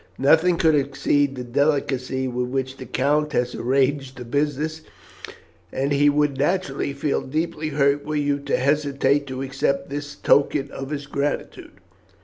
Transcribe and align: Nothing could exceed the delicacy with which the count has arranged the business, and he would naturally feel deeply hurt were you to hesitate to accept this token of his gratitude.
Nothing 0.17 0.57
could 0.57 0.73
exceed 0.73 1.35
the 1.35 1.43
delicacy 1.43 2.27
with 2.27 2.47
which 2.49 2.77
the 2.77 2.87
count 2.87 3.33
has 3.33 3.53
arranged 3.53 4.17
the 4.17 4.25
business, 4.25 4.81
and 5.71 5.91
he 5.91 6.09
would 6.09 6.39
naturally 6.39 6.91
feel 6.91 7.21
deeply 7.21 7.67
hurt 7.69 8.03
were 8.03 8.15
you 8.15 8.39
to 8.39 8.57
hesitate 8.57 9.27
to 9.27 9.43
accept 9.43 9.91
this 9.91 10.15
token 10.15 10.71
of 10.71 10.89
his 10.89 11.05
gratitude. 11.05 11.73